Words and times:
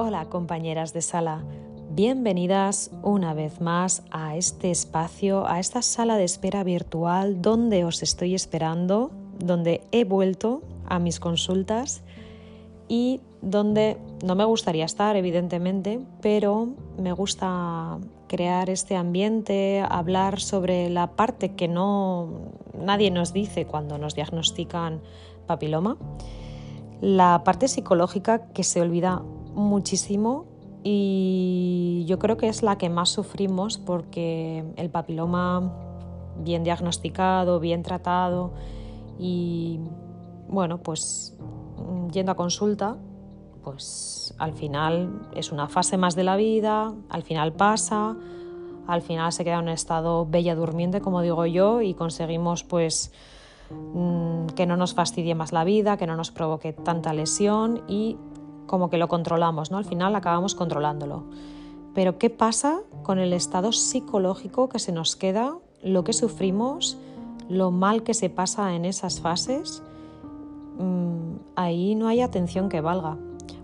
Hola 0.00 0.26
compañeras 0.26 0.92
de 0.92 1.02
sala, 1.02 1.42
bienvenidas 1.90 2.92
una 3.02 3.34
vez 3.34 3.60
más 3.60 4.04
a 4.12 4.36
este 4.36 4.70
espacio, 4.70 5.48
a 5.48 5.58
esta 5.58 5.82
sala 5.82 6.16
de 6.16 6.22
espera 6.22 6.62
virtual 6.62 7.42
donde 7.42 7.84
os 7.84 8.04
estoy 8.04 8.36
esperando, 8.36 9.10
donde 9.40 9.82
he 9.90 10.04
vuelto 10.04 10.62
a 10.86 11.00
mis 11.00 11.18
consultas 11.18 12.04
y 12.86 13.22
donde 13.42 13.96
no 14.24 14.36
me 14.36 14.44
gustaría 14.44 14.84
estar, 14.84 15.16
evidentemente, 15.16 15.98
pero 16.20 16.68
me 16.96 17.10
gusta 17.10 17.98
crear 18.28 18.70
este 18.70 18.94
ambiente, 18.94 19.84
hablar 19.90 20.38
sobre 20.38 20.90
la 20.90 21.16
parte 21.16 21.56
que 21.56 21.66
no 21.66 22.52
nadie 22.72 23.10
nos 23.10 23.32
dice 23.32 23.66
cuando 23.66 23.98
nos 23.98 24.14
diagnostican 24.14 25.00
papiloma, 25.48 25.96
la 27.00 27.42
parte 27.44 27.66
psicológica 27.66 28.46
que 28.52 28.62
se 28.62 28.80
olvida 28.80 29.24
muchísimo 29.58 30.46
y 30.82 32.04
yo 32.06 32.18
creo 32.18 32.36
que 32.36 32.48
es 32.48 32.62
la 32.62 32.78
que 32.78 32.88
más 32.88 33.10
sufrimos 33.10 33.78
porque 33.78 34.64
el 34.76 34.90
papiloma 34.90 35.72
bien 36.38 36.62
diagnosticado, 36.64 37.60
bien 37.60 37.82
tratado 37.82 38.52
y 39.18 39.80
bueno, 40.48 40.78
pues 40.78 41.36
yendo 42.12 42.32
a 42.32 42.36
consulta, 42.36 42.96
pues 43.62 44.34
al 44.38 44.54
final 44.54 45.28
es 45.34 45.52
una 45.52 45.68
fase 45.68 45.96
más 45.96 46.14
de 46.14 46.24
la 46.24 46.36
vida, 46.36 46.94
al 47.08 47.22
final 47.22 47.52
pasa, 47.52 48.16
al 48.86 49.02
final 49.02 49.32
se 49.32 49.44
queda 49.44 49.56
en 49.56 49.64
un 49.64 49.68
estado 49.68 50.24
bella 50.24 50.54
durmiente, 50.54 51.00
como 51.00 51.20
digo 51.20 51.44
yo, 51.44 51.82
y 51.82 51.94
conseguimos 51.94 52.64
pues 52.64 53.12
mm, 53.70 54.46
que 54.56 54.64
no 54.64 54.76
nos 54.76 54.94
fastidie 54.94 55.34
más 55.34 55.52
la 55.52 55.64
vida, 55.64 55.96
que 55.96 56.06
no 56.06 56.16
nos 56.16 56.30
provoque 56.30 56.72
tanta 56.72 57.12
lesión 57.12 57.82
y 57.88 58.16
como 58.68 58.90
que 58.90 58.98
lo 58.98 59.08
controlamos, 59.08 59.72
¿no? 59.72 59.78
Al 59.78 59.84
final 59.84 60.14
acabamos 60.14 60.54
controlándolo. 60.54 61.24
Pero 61.94 62.18
¿qué 62.18 62.30
pasa 62.30 62.78
con 63.02 63.18
el 63.18 63.32
estado 63.32 63.72
psicológico 63.72 64.68
que 64.68 64.78
se 64.78 64.92
nos 64.92 65.16
queda, 65.16 65.56
lo 65.82 66.04
que 66.04 66.12
sufrimos, 66.12 66.96
lo 67.48 67.72
mal 67.72 68.04
que 68.04 68.14
se 68.14 68.30
pasa 68.30 68.76
en 68.76 68.84
esas 68.84 69.20
fases? 69.20 69.82
Mm, 70.78 71.38
ahí 71.56 71.96
no 71.96 72.06
hay 72.06 72.20
atención 72.20 72.68
que 72.68 72.80
valga. 72.80 73.16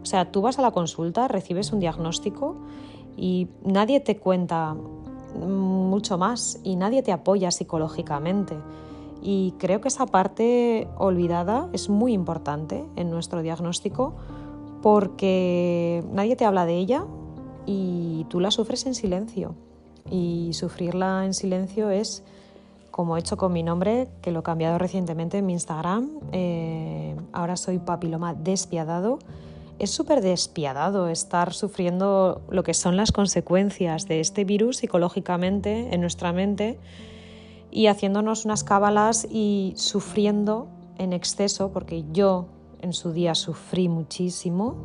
O 0.02 0.06
sea, 0.06 0.32
tú 0.32 0.42
vas 0.42 0.58
a 0.58 0.62
la 0.62 0.72
consulta, 0.72 1.28
recibes 1.28 1.72
un 1.72 1.78
diagnóstico 1.78 2.56
y 3.16 3.48
nadie 3.64 4.00
te 4.00 4.16
cuenta 4.16 4.75
mucho 5.38 6.19
más 6.19 6.60
y 6.64 6.77
nadie 6.77 7.02
te 7.02 7.12
apoya 7.12 7.50
psicológicamente. 7.50 8.56
Y 9.22 9.55
creo 9.58 9.80
que 9.80 9.88
esa 9.88 10.06
parte 10.06 10.88
olvidada 10.98 11.69
es 11.72 11.88
muy 11.88 12.12
importante 12.12 12.84
en 12.97 13.10
nuestro 13.10 13.42
diagnóstico 13.42 14.14
porque 14.84 16.04
nadie 16.12 16.36
te 16.36 16.44
habla 16.44 16.66
de 16.66 16.77
ella 16.77 17.06
y 17.64 18.27
tú 18.28 18.38
la 18.38 18.50
sufres 18.50 18.84
en 18.84 18.94
silencio. 18.94 19.54
Y 20.10 20.50
sufrirla 20.52 21.24
en 21.24 21.32
silencio 21.32 21.88
es 21.88 22.22
como 22.91 23.16
he 23.16 23.20
hecho 23.20 23.38
con 23.38 23.50
mi 23.54 23.62
nombre, 23.62 24.08
que 24.20 24.30
lo 24.30 24.41
he 24.41 24.42
cambiado 24.42 24.76
recientemente 24.76 25.38
en 25.38 25.46
mi 25.46 25.54
Instagram. 25.54 26.10
Eh, 26.32 27.16
ahora 27.32 27.56
soy 27.56 27.78
papiloma 27.78 28.34
despiadado. 28.34 29.20
Es 29.78 29.91
súper 29.91 30.20
despiadado 30.20 31.08
estar 31.08 31.54
sufriendo 31.54 32.42
lo 32.50 32.62
que 32.62 32.74
son 32.74 32.98
las 32.98 33.10
consecuencias 33.10 34.06
de 34.06 34.20
este 34.20 34.44
virus 34.44 34.76
psicológicamente 34.76 35.94
en 35.94 36.02
nuestra 36.02 36.34
mente 36.34 36.78
y 37.70 37.86
haciéndonos 37.86 38.44
unas 38.44 38.64
cábalas 38.64 39.26
y 39.30 39.72
sufriendo 39.76 40.66
en 40.98 41.14
exceso, 41.14 41.70
porque 41.72 42.04
yo 42.12 42.48
en 42.80 42.92
su 42.92 43.12
día 43.12 43.34
sufrí 43.34 43.89
muchísimo. 43.89 44.77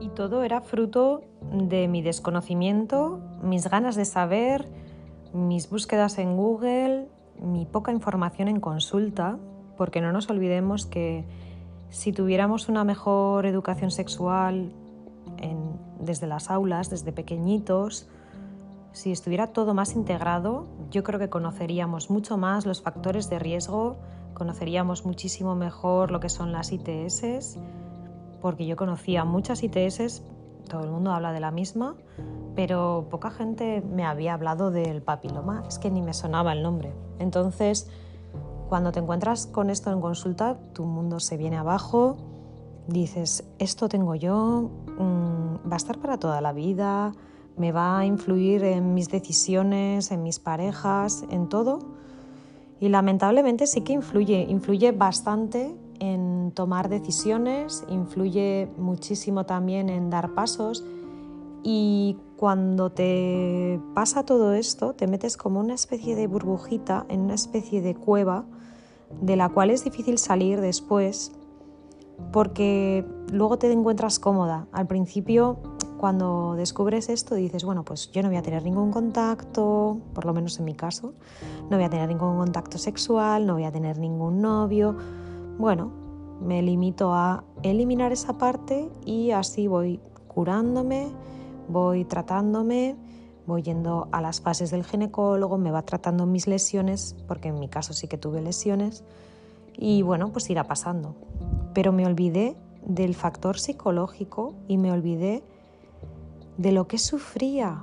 Y 0.00 0.08
todo 0.10 0.42
era 0.42 0.60
fruto 0.60 1.22
de 1.52 1.88
mi 1.88 2.02
desconocimiento, 2.02 3.20
mis 3.42 3.68
ganas 3.68 3.96
de 3.96 4.04
saber, 4.04 4.68
mis 5.32 5.70
búsquedas 5.70 6.18
en 6.18 6.36
Google, 6.36 7.08
mi 7.40 7.66
poca 7.66 7.92
información 7.92 8.48
en 8.48 8.60
consulta, 8.60 9.38
porque 9.76 10.00
no 10.00 10.12
nos 10.12 10.28
olvidemos 10.30 10.86
que 10.86 11.24
si 11.90 12.12
tuviéramos 12.12 12.68
una 12.68 12.84
mejor 12.84 13.46
educación 13.46 13.90
sexual 13.90 14.72
desde 16.00 16.26
las 16.26 16.50
aulas, 16.50 16.90
desde 16.90 17.12
pequeñitos, 17.12 18.08
si 18.92 19.12
estuviera 19.12 19.48
todo 19.48 19.74
más 19.74 19.94
integrado, 19.94 20.66
yo 20.90 21.02
creo 21.02 21.18
que 21.18 21.28
conoceríamos 21.28 22.10
mucho 22.10 22.36
más 22.36 22.66
los 22.66 22.82
factores 22.82 23.30
de 23.30 23.38
riesgo, 23.38 23.96
conoceríamos 24.34 25.04
muchísimo 25.04 25.54
mejor 25.54 26.10
lo 26.10 26.20
que 26.20 26.28
son 26.28 26.52
las 26.52 26.72
ITS, 26.72 27.58
porque 28.40 28.66
yo 28.66 28.76
conocía 28.76 29.24
muchas 29.24 29.62
ITS, 29.62 30.22
todo 30.68 30.84
el 30.84 30.90
mundo 30.90 31.12
habla 31.12 31.32
de 31.32 31.40
la 31.40 31.50
misma, 31.50 31.96
pero 32.54 33.06
poca 33.10 33.30
gente 33.30 33.82
me 33.82 34.04
había 34.04 34.34
hablado 34.34 34.70
del 34.70 35.02
papiloma, 35.02 35.64
es 35.68 35.78
que 35.78 35.90
ni 35.90 36.02
me 36.02 36.12
sonaba 36.12 36.52
el 36.52 36.62
nombre. 36.62 36.92
Entonces, 37.18 37.90
cuando 38.68 38.92
te 38.92 39.00
encuentras 39.00 39.46
con 39.46 39.70
esto 39.70 39.90
en 39.90 40.00
consulta, 40.00 40.58
tu 40.72 40.84
mundo 40.84 41.20
se 41.20 41.36
viene 41.36 41.56
abajo, 41.56 42.16
dices, 42.86 43.48
esto 43.58 43.88
tengo 43.88 44.14
yo, 44.14 44.70
mm, 44.98 45.70
va 45.70 45.74
a 45.74 45.76
estar 45.76 45.98
para 45.98 46.18
toda 46.18 46.40
la 46.40 46.52
vida, 46.52 47.12
me 47.58 47.72
va 47.72 47.98
a 47.98 48.06
influir 48.06 48.64
en 48.64 48.94
mis 48.94 49.08
decisiones, 49.08 50.10
en 50.10 50.22
mis 50.22 50.38
parejas, 50.38 51.24
en 51.30 51.48
todo. 51.48 51.80
Y 52.80 52.88
lamentablemente 52.88 53.66
sí 53.66 53.80
que 53.80 53.92
influye, 53.92 54.46
influye 54.48 54.92
bastante 54.92 55.74
en 55.98 56.52
tomar 56.54 56.88
decisiones, 56.88 57.84
influye 57.88 58.68
muchísimo 58.78 59.44
también 59.44 59.88
en 59.88 60.10
dar 60.10 60.34
pasos 60.34 60.84
y 61.64 62.16
cuando 62.36 62.90
te 62.90 63.80
pasa 63.94 64.24
todo 64.24 64.52
esto 64.52 64.92
te 64.92 65.08
metes 65.08 65.36
como 65.36 65.58
una 65.58 65.74
especie 65.74 66.14
de 66.14 66.28
burbujita, 66.28 67.04
en 67.08 67.22
una 67.22 67.34
especie 67.34 67.82
de 67.82 67.94
cueva 67.94 68.44
de 69.20 69.36
la 69.36 69.48
cual 69.48 69.70
es 69.70 69.84
difícil 69.84 70.18
salir 70.18 70.60
después 70.60 71.32
porque 72.32 73.04
luego 73.32 73.58
te 73.58 73.70
encuentras 73.72 74.18
cómoda. 74.18 74.66
Al 74.72 74.86
principio 74.86 75.58
cuando 75.98 76.54
descubres 76.54 77.08
esto 77.08 77.34
dices, 77.34 77.64
bueno, 77.64 77.84
pues 77.84 78.10
yo 78.10 78.22
no 78.22 78.28
voy 78.28 78.38
a 78.38 78.42
tener 78.42 78.62
ningún 78.62 78.90
contacto, 78.90 79.98
por 80.14 80.24
lo 80.24 80.32
menos 80.32 80.58
en 80.58 80.64
mi 80.64 80.74
caso, 80.74 81.12
no 81.68 81.76
voy 81.76 81.84
a 81.84 81.90
tener 81.90 82.08
ningún 82.08 82.38
contacto 82.38 82.78
sexual, 82.78 83.46
no 83.46 83.54
voy 83.54 83.64
a 83.64 83.72
tener 83.72 83.98
ningún 83.98 84.40
novio. 84.40 84.96
Bueno, 85.58 85.92
me 86.40 86.62
limito 86.62 87.12
a 87.12 87.44
eliminar 87.62 88.12
esa 88.12 88.38
parte 88.38 88.88
y 89.04 89.32
así 89.32 89.66
voy 89.66 90.00
curándome, 90.28 91.10
voy 91.68 92.04
tratándome, 92.04 92.96
voy 93.46 93.62
yendo 93.62 94.08
a 94.12 94.20
las 94.20 94.40
fases 94.40 94.70
del 94.70 94.84
ginecólogo, 94.84 95.58
me 95.58 95.70
va 95.70 95.82
tratando 95.82 96.26
mis 96.26 96.46
lesiones, 96.46 97.16
porque 97.26 97.48
en 97.48 97.58
mi 97.58 97.68
caso 97.68 97.92
sí 97.92 98.06
que 98.06 98.18
tuve 98.18 98.40
lesiones, 98.40 99.04
y 99.76 100.02
bueno, 100.02 100.30
pues 100.32 100.48
irá 100.50 100.64
pasando. 100.64 101.14
Pero 101.74 101.92
me 101.92 102.06
olvidé 102.06 102.56
del 102.84 103.14
factor 103.14 103.58
psicológico 103.58 104.54
y 104.68 104.78
me 104.78 104.92
olvidé 104.92 105.42
de 106.58 106.72
lo 106.72 106.86
que 106.88 106.98
sufría 106.98 107.82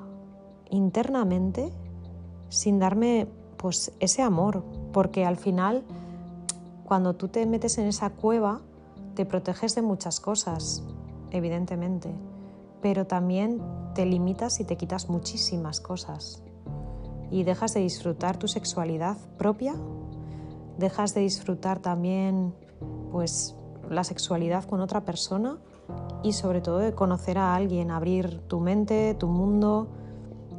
internamente 0.70 1.72
sin 2.50 2.78
darme 2.78 3.28
pues 3.58 3.92
ese 4.00 4.22
amor, 4.22 4.64
porque 4.94 5.26
al 5.26 5.38
final 5.38 5.84
cuando 6.84 7.16
tú 7.16 7.30
te 7.30 7.46
metes 7.48 7.78
en 7.80 7.88
esa 7.88 8.12
cueva 8.12 8.62
te 9.16 9.26
proteges 9.26 9.74
de 9.76 9.82
muchas 9.82 10.20
cosas, 10.20 10.84
evidentemente, 11.32 12.14
pero 12.82 13.08
también 13.08 13.62
te 13.96 14.06
limitas 14.06 14.60
y 14.60 14.66
te 14.66 14.76
quitas 14.76 15.10
muchísimas 15.10 15.80
cosas. 15.80 16.44
Y 17.32 17.44
dejas 17.44 17.74
de 17.74 17.80
disfrutar 17.80 18.38
tu 18.38 18.48
sexualidad 18.48 19.18
propia, 19.38 19.74
dejas 20.78 21.14
de 21.16 21.22
disfrutar 21.22 21.80
también 21.80 22.54
pues 23.12 23.56
la 23.90 24.04
sexualidad 24.04 24.66
con 24.66 24.82
otra 24.82 25.06
persona 25.06 25.58
y 26.26 26.34
sobre 26.34 26.60
todo 26.60 26.80
de 26.80 26.96
conocer 26.96 27.38
a 27.38 27.54
alguien, 27.54 27.92
abrir 27.92 28.40
tu 28.48 28.60
mente, 28.60 29.14
tu 29.14 29.28
mundo, 29.28 29.88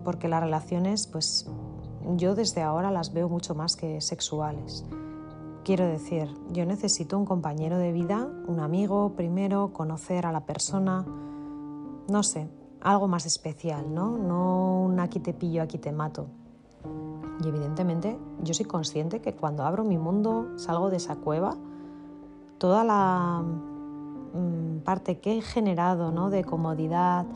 porque 0.04 0.28
las 0.28 0.40
relaciones, 0.40 1.08
pues 1.08 1.50
yo 2.14 2.36
desde 2.36 2.62
ahora 2.62 2.92
las 2.92 3.12
veo 3.12 3.28
mucho 3.28 3.56
más 3.56 3.74
que 3.74 4.00
sexuales. 4.00 4.84
Quiero 5.64 5.84
decir, 5.84 6.32
yo 6.52 6.64
necesito 6.66 7.18
un 7.18 7.24
compañero 7.24 7.78
de 7.78 7.90
vida, 7.90 8.28
un 8.46 8.60
amigo 8.60 9.14
primero, 9.16 9.72
conocer 9.72 10.24
a 10.24 10.30
la 10.30 10.46
persona, 10.46 11.04
no 12.08 12.22
sé, 12.22 12.48
algo 12.80 13.08
más 13.08 13.26
especial, 13.26 13.92
¿no? 13.92 14.16
No 14.18 14.82
un 14.82 15.00
aquí 15.00 15.18
te 15.18 15.34
pillo, 15.34 15.62
aquí 15.62 15.78
te 15.78 15.90
mato. 15.90 16.28
Y 17.44 17.48
evidentemente 17.48 18.16
yo 18.40 18.54
soy 18.54 18.66
consciente 18.66 19.20
que 19.20 19.34
cuando 19.34 19.64
abro 19.64 19.82
mi 19.82 19.98
mundo, 19.98 20.56
salgo 20.58 20.90
de 20.90 20.98
esa 20.98 21.16
cueva, 21.16 21.56
toda 22.58 22.84
la 22.84 23.42
parte 24.84 25.18
que 25.18 25.38
he 25.38 25.42
generado 25.42 26.12
¿no? 26.12 26.30
de 26.30 26.44
comodidad, 26.44 27.26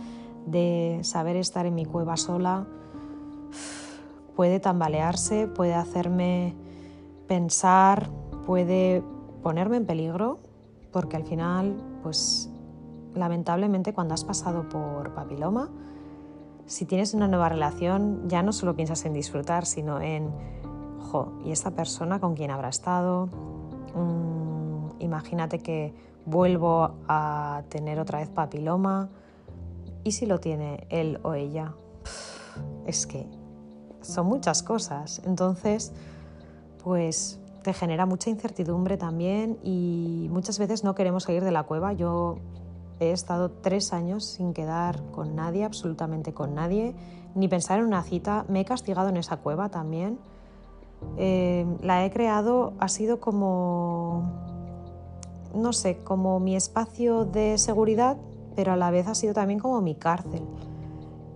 de 0.46 1.00
saber 1.02 1.36
estar 1.36 1.66
en 1.66 1.74
mi 1.74 1.84
cueva 1.84 2.16
sola, 2.16 2.66
puede 4.36 4.60
tambalearse, 4.60 5.46
puede 5.46 5.74
hacerme 5.74 6.54
pensar, 7.26 8.08
puede 8.46 9.02
ponerme 9.42 9.76
en 9.76 9.86
peligro, 9.86 10.38
porque 10.92 11.16
al 11.16 11.24
final, 11.24 11.76
pues 12.02 12.50
lamentablemente 13.14 13.92
cuando 13.92 14.14
has 14.14 14.24
pasado 14.24 14.68
por 14.68 15.14
papiloma, 15.14 15.70
si 16.66 16.86
tienes 16.86 17.14
una 17.14 17.26
nueva 17.26 17.48
relación, 17.48 18.28
ya 18.28 18.42
no 18.42 18.52
solo 18.52 18.76
piensas 18.76 19.04
en 19.04 19.12
disfrutar, 19.12 19.66
sino 19.66 20.00
en, 20.00 20.30
jo, 21.10 21.32
¿y 21.44 21.50
esta 21.50 21.72
persona 21.72 22.20
con 22.20 22.34
quién 22.34 22.50
habrá 22.50 22.68
estado? 22.68 23.28
Mm, 23.94 25.00
imagínate 25.00 25.58
que 25.58 25.92
vuelvo 26.26 26.96
a 27.08 27.62
tener 27.68 27.98
otra 27.98 28.20
vez 28.20 28.28
papiloma. 28.28 29.08
¿Y 30.04 30.12
si 30.12 30.26
lo 30.26 30.40
tiene 30.40 30.86
él 30.88 31.20
o 31.22 31.34
ella? 31.34 31.74
Es 32.86 33.06
que 33.06 33.26
son 34.00 34.26
muchas 34.26 34.62
cosas. 34.62 35.20
Entonces, 35.24 35.92
pues 36.82 37.38
te 37.62 37.74
genera 37.74 38.06
mucha 38.06 38.30
incertidumbre 38.30 38.96
también 38.96 39.58
y 39.62 40.28
muchas 40.30 40.58
veces 40.58 40.84
no 40.84 40.94
queremos 40.94 41.24
salir 41.24 41.44
de 41.44 41.52
la 41.52 41.64
cueva. 41.64 41.92
Yo 41.92 42.38
he 43.00 43.12
estado 43.12 43.50
tres 43.50 43.92
años 43.92 44.24
sin 44.24 44.52
quedar 44.52 45.02
con 45.12 45.34
nadie, 45.34 45.64
absolutamente 45.64 46.32
con 46.32 46.54
nadie, 46.54 46.94
ni 47.34 47.48
pensar 47.48 47.78
en 47.78 47.86
una 47.86 48.02
cita. 48.02 48.44
Me 48.48 48.60
he 48.60 48.64
castigado 48.64 49.08
en 49.08 49.16
esa 49.16 49.38
cueva 49.38 49.68
también. 49.68 50.18
Eh, 51.16 51.66
la 51.82 52.04
he 52.04 52.10
creado, 52.10 52.74
ha 52.78 52.88
sido 52.88 53.20
como, 53.20 54.59
no 55.54 55.72
sé, 55.72 55.98
como 55.98 56.40
mi 56.40 56.56
espacio 56.56 57.24
de 57.24 57.58
seguridad, 57.58 58.16
pero 58.56 58.72
a 58.72 58.76
la 58.76 58.90
vez 58.90 59.06
ha 59.08 59.14
sido 59.14 59.34
también 59.34 59.58
como 59.58 59.80
mi 59.80 59.94
cárcel. 59.94 60.42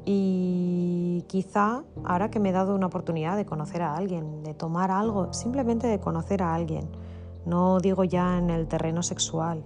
Y 0.04 1.24
quizá 1.28 1.82
ahora 2.04 2.30
que 2.30 2.38
me 2.38 2.50
he 2.50 2.52
dado 2.52 2.74
una 2.74 2.86
oportunidad 2.86 3.36
de 3.36 3.46
conocer 3.46 3.82
a 3.82 3.96
alguien, 3.96 4.42
de 4.42 4.54
tomar 4.54 4.90
algo, 4.90 5.32
simplemente 5.32 5.86
de 5.86 5.98
conocer 5.98 6.42
a 6.42 6.54
alguien, 6.54 6.88
no 7.46 7.80
digo 7.80 8.04
ya 8.04 8.38
en 8.38 8.50
el 8.50 8.66
terreno 8.66 9.02
sexual, 9.02 9.62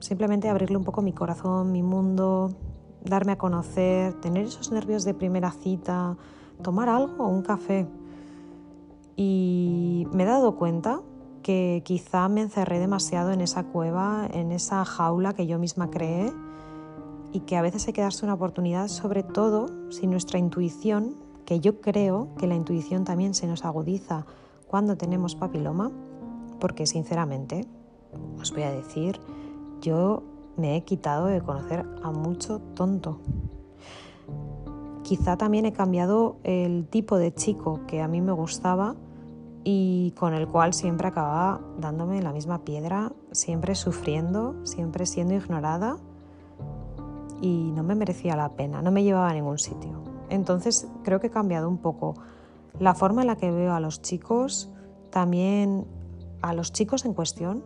simplemente 0.00 0.48
abrirle 0.48 0.76
un 0.76 0.84
poco 0.84 1.02
mi 1.02 1.12
corazón, 1.12 1.72
mi 1.72 1.82
mundo, 1.82 2.50
darme 3.04 3.32
a 3.32 3.38
conocer, 3.38 4.14
tener 4.20 4.46
esos 4.46 4.72
nervios 4.72 5.04
de 5.04 5.14
primera 5.14 5.50
cita, 5.50 6.16
tomar 6.62 6.88
algo, 6.88 7.26
un 7.26 7.42
café. 7.42 7.86
Y 9.16 10.06
me 10.12 10.22
he 10.22 10.26
dado 10.26 10.56
cuenta 10.56 11.00
que 11.42 11.82
quizá 11.84 12.28
me 12.28 12.42
encerré 12.42 12.78
demasiado 12.78 13.32
en 13.32 13.40
esa 13.40 13.64
cueva, 13.64 14.28
en 14.32 14.52
esa 14.52 14.84
jaula 14.84 15.34
que 15.34 15.46
yo 15.46 15.58
misma 15.58 15.90
creé 15.90 16.32
y 17.32 17.40
que 17.40 17.56
a 17.56 17.62
veces 17.62 17.86
hay 17.86 17.92
que 17.92 18.00
darse 18.00 18.24
una 18.24 18.34
oportunidad, 18.34 18.88
sobre 18.88 19.22
todo 19.22 19.66
si 19.90 20.06
nuestra 20.06 20.38
intuición, 20.38 21.16
que 21.44 21.60
yo 21.60 21.80
creo 21.80 22.28
que 22.38 22.46
la 22.46 22.54
intuición 22.54 23.04
también 23.04 23.34
se 23.34 23.46
nos 23.46 23.64
agudiza 23.64 24.26
cuando 24.66 24.96
tenemos 24.96 25.34
papiloma, 25.34 25.90
porque 26.60 26.86
sinceramente, 26.86 27.66
os 28.38 28.52
voy 28.52 28.62
a 28.62 28.72
decir, 28.72 29.20
yo 29.80 30.22
me 30.56 30.76
he 30.76 30.84
quitado 30.84 31.26
de 31.26 31.40
conocer 31.40 31.86
a 32.02 32.10
mucho 32.10 32.60
tonto. 32.74 33.20
Quizá 35.02 35.38
también 35.38 35.64
he 35.64 35.72
cambiado 35.72 36.36
el 36.42 36.86
tipo 36.88 37.16
de 37.16 37.32
chico 37.32 37.80
que 37.86 38.02
a 38.02 38.08
mí 38.08 38.20
me 38.20 38.32
gustaba 38.32 38.94
y 39.70 40.12
con 40.12 40.32
el 40.32 40.48
cual 40.48 40.72
siempre 40.72 41.08
acababa 41.08 41.60
dándome 41.78 42.22
la 42.22 42.32
misma 42.32 42.64
piedra, 42.64 43.12
siempre 43.32 43.74
sufriendo, 43.74 44.54
siempre 44.64 45.04
siendo 45.04 45.34
ignorada 45.34 45.98
y 47.42 47.70
no 47.74 47.82
me 47.82 47.94
merecía 47.94 48.34
la 48.34 48.48
pena, 48.56 48.80
no 48.80 48.90
me 48.90 49.04
llevaba 49.04 49.28
a 49.28 49.34
ningún 49.34 49.58
sitio. 49.58 50.02
Entonces 50.30 50.88
creo 51.04 51.20
que 51.20 51.26
he 51.26 51.30
cambiado 51.30 51.68
un 51.68 51.76
poco 51.76 52.14
la 52.78 52.94
forma 52.94 53.20
en 53.20 53.26
la 53.26 53.36
que 53.36 53.50
veo 53.50 53.74
a 53.74 53.80
los 53.80 54.00
chicos, 54.00 54.70
también 55.10 55.86
a 56.40 56.54
los 56.54 56.72
chicos 56.72 57.04
en 57.04 57.12
cuestión 57.12 57.62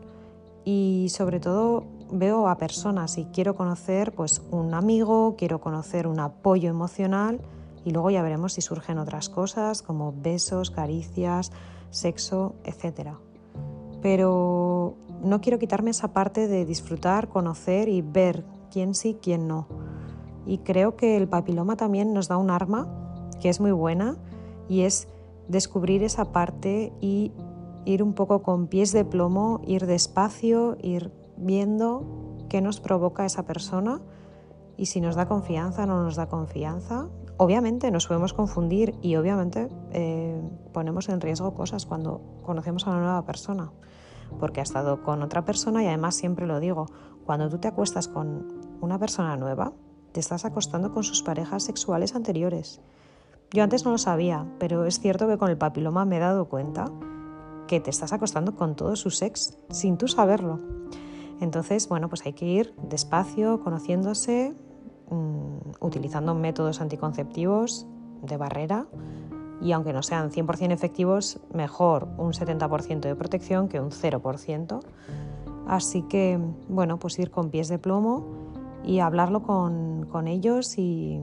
y 0.65 1.07
sobre 1.09 1.39
todo 1.39 1.85
veo 2.11 2.49
a 2.49 2.59
personas 2.59 3.17
y 3.17 3.27
quiero 3.27 3.55
conocer 3.55 4.11
pues 4.11 4.43
un 4.51 4.75
amigo, 4.75 5.37
quiero 5.39 5.61
conocer 5.61 6.09
un 6.09 6.19
apoyo 6.19 6.69
emocional 6.69 7.41
y 7.85 7.91
luego 7.91 8.11
ya 8.11 8.23
veremos 8.23 8.55
si 8.55 8.61
surgen 8.61 8.99
otras 8.99 9.29
cosas 9.29 9.83
como 9.83 10.13
besos, 10.17 10.71
caricias, 10.71 11.53
sexo, 11.91 12.55
etc. 12.65 13.11
Pero 14.01 14.97
no 15.23 15.41
quiero 15.41 15.59
quitarme 15.59 15.91
esa 15.91 16.13
parte 16.13 16.49
de 16.49 16.65
disfrutar, 16.65 17.29
conocer 17.29 17.89
y 17.89 18.03
ver 18.03 18.45
quién 18.71 18.95
sí, 18.95 19.19
quién 19.21 19.47
no. 19.47 19.67
Y 20.47 20.59
creo 20.59 20.97
que 20.97 21.17
el 21.17 21.29
papiloma 21.29 21.77
también 21.77 22.13
nos 22.13 22.29
da 22.29 22.37
un 22.37 22.51
arma 22.51 22.89
que 23.41 23.49
es 23.49 23.61
muy 23.61 23.73
buena 23.73 24.17
y 24.69 24.83
es 24.83 25.09
descubrir 25.49 26.03
esa 26.03 26.33
parte 26.33 26.93
y 27.01 27.33
ir 27.85 28.03
un 28.03 28.15
poco 28.15 28.43
con 28.43 28.69
pies 28.69 28.93
de 28.93 29.05
plomo, 29.05 29.61
ir 29.67 29.87
despacio, 29.87 30.77
ir 30.81 31.13
viendo 31.37 32.05
qué 32.49 32.61
nos 32.61 32.81
provoca 32.81 33.25
esa 33.25 33.45
persona 33.45 34.01
y 34.77 34.87
si 34.87 35.01
nos 35.01 35.17
da 35.17 35.27
confianza 35.27 35.85
o 35.85 35.87
no 35.87 36.03
nos 36.03 36.17
da 36.17 36.29
confianza. 36.29 37.09
Obviamente 37.43 37.91
nos 37.91 38.07
podemos 38.07 38.35
confundir 38.35 38.95
y 39.03 39.17
obviamente 39.17 39.69
eh, 39.91 40.41
ponemos 40.73 41.09
en 41.09 41.21
riesgo 41.21 41.55
cosas 41.55 41.87
cuando 41.87 42.21
conocemos 42.45 42.87
a 42.87 42.91
una 42.91 43.01
nueva 43.01 43.25
persona, 43.25 43.73
porque 44.39 44.61
ha 44.61 44.63
estado 44.63 45.03
con 45.03 45.23
otra 45.23 45.45
persona 45.45 45.83
y 45.83 45.89
además 45.89 46.15
siempre 46.15 46.47
lo 46.47 46.61
digo, 46.61 46.87
cuando 47.27 47.51
tú 47.51 47.59
te 47.59 47.67
acuestas 47.67 48.07
con 48.07 48.77
una 48.81 48.97
persona 49.01 49.37
nueva, 49.37 49.73
te 50.13 50.21
estás 50.21 50.45
acostando 50.45 50.93
con 50.93 51.03
sus 51.03 51.25
parejas 51.25 51.65
sexuales 51.65 52.15
anteriores. 52.15 52.81
Yo 53.51 53.65
antes 53.65 53.85
no 53.85 53.91
lo 53.91 53.99
sabía, 53.99 54.47
pero 54.61 54.85
es 54.85 55.01
cierto 55.01 55.27
que 55.27 55.37
con 55.37 55.51
el 55.51 55.59
papiloma 55.59 56.05
me 56.05 56.19
he 56.19 56.21
dado 56.21 56.45
cuenta 56.45 56.93
que 57.67 57.81
te 57.81 57.91
estás 57.91 58.13
acostando 58.13 58.55
con 58.55 58.77
todo 58.77 58.95
su 58.95 59.11
sex 59.11 59.59
sin 59.69 59.99
tú 59.99 60.07
saberlo. 60.07 60.61
Entonces, 61.41 61.89
bueno, 61.89 62.09
pues 62.09 62.25
hay 62.25 62.35
que 62.35 62.47
ir 62.47 62.73
despacio, 62.85 63.59
conociéndose, 63.65 64.55
mm, 65.13 65.85
utilizando 65.85 66.35
métodos 66.35 66.81
anticonceptivos 66.81 67.87
de 68.23 68.37
barrera 68.37 68.87
y 69.61 69.73
aunque 69.73 69.93
no 69.93 70.03
sean 70.03 70.31
100% 70.31 70.73
efectivos, 70.73 71.39
mejor 71.53 72.09
un 72.19 72.33
70% 72.33 73.01
de 73.01 73.15
protección 73.15 73.69
que 73.69 73.81
un 73.81 73.91
0%. 73.91 74.81
Así 75.69 76.03
que, 76.03 76.41
bueno, 76.69 76.99
pues 76.99 77.19
ir 77.21 77.31
con 77.31 77.51
pies 77.51 77.69
de 77.69 77.79
plomo 77.79 78.25
y 78.85 78.99
hablarlo 78.99 79.43
con, 79.43 80.27
ellos 80.27 80.77
y, 80.79 81.21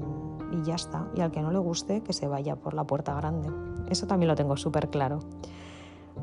y, 0.54 0.64
ya 0.64 0.76
está. 0.76 1.08
Y 1.16 1.22
al 1.22 1.32
que 1.32 1.42
no 1.42 1.52
le 1.52 1.60
guste, 1.60 2.02
que 2.02 2.14
se 2.14 2.28
vaya 2.28 2.56
por 2.56 2.74
la 2.74 2.86
puerta 2.86 3.14
grande. 3.14 3.50
Eso 3.90 4.08
también 4.08 4.30
lo 4.30 4.36
tengo 4.36 4.56
súper 4.56 4.90
claro. 4.90 5.20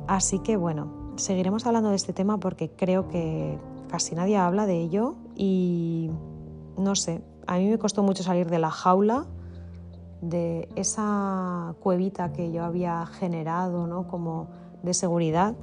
Así 0.06 0.38
que, 0.38 0.56
bueno, 0.56 0.88
seguiremos 1.17 1.67
hablando 1.67 1.91
de 1.91 1.96
este 1.96 2.14
tema 2.14 2.38
porque 2.38 2.70
creo 2.70 3.08
que 3.08 3.58
casi 3.88 4.14
nadie 4.14 4.36
habla 4.36 4.64
de 4.64 4.81
ello 4.81 5.17
y 5.34 6.10
no 6.79 6.94
sé, 6.94 7.22
a 7.46 7.58
mí 7.58 7.69
me 7.69 7.79
costó 7.79 8.03
mucho 8.03 8.22
salir 8.22 8.48
de 8.50 8.58
la 8.58 8.70
jaula, 8.70 9.26
de 10.20 10.69
esa 10.76 11.74
cuevita 11.81 12.32
que 12.32 12.50
yo 12.53 12.65
había 12.65 13.06
generado, 13.06 13.86
¿no? 13.86 14.08
Como 14.08 14.48
de 14.82 14.94
seguridad 14.94 15.55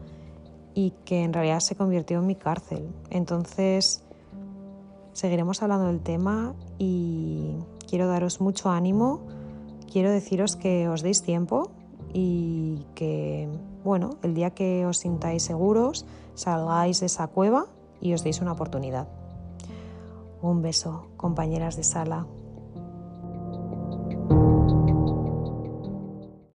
y 0.74 0.92
que 1.06 1.24
en 1.24 1.34
realidad 1.34 1.60
se 1.60 1.76
convirtió 1.76 2.20
en 2.20 2.28
mi 2.28 2.36
cárcel. 2.36 2.88
Entonces, 3.10 4.04
seguiremos 5.14 5.62
hablando 5.62 5.88
del 5.88 6.02
tema 6.02 6.54
y 6.78 7.56
quiero 7.88 8.08
daros 8.08 8.42
mucho 8.42 8.70
ánimo, 8.70 9.22
quiero 9.92 10.12
deciros 10.12 10.56
que 10.56 10.88
os 10.88 11.02
deis 11.02 11.22
tiempo 11.22 11.72
y 12.14 12.86
que, 12.96 13.50
bueno, 13.84 14.12
el 14.22 14.34
día 14.34 14.52
que 14.52 14.86
os 14.86 14.98
sintáis 14.98 15.44
seguros, 15.44 16.06
salgáis 16.36 17.00
de 17.00 17.08
esa 17.08 17.28
cueva 17.28 17.66
y 18.02 18.14
os 18.14 18.24
deis 18.24 18.42
una 18.42 18.54
oportunidad. 18.54 19.08
Un 20.44 20.62
beso, 20.62 21.08
compañeras 21.16 21.78
de 21.78 21.86
sala. 21.86 22.28